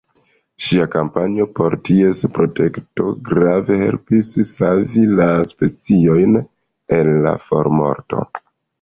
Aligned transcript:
Ŝia 0.67 0.85
kampanjo 0.93 1.45
por 1.59 1.75
ties 1.89 2.23
protekto 2.37 3.07
grave 3.29 3.79
helpis 3.83 4.33
savi 4.55 5.07
la 5.23 5.31
speciojn 5.55 6.45
el 7.01 7.17
la 7.29 7.39
formorto. 7.49 8.31